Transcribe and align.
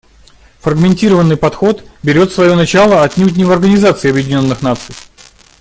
Фрагментированный 0.61 1.37
подход 1.37 1.83
берет 2.01 2.33
свое 2.33 2.55
начало 2.55 3.03
отнюдь 3.03 3.37
не 3.37 3.45
в 3.45 3.51
Организации 3.51 4.09
Объединенных 4.09 4.63
Наций. 4.63 4.95